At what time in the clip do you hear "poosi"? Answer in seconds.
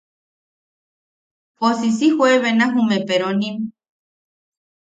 1.59-1.91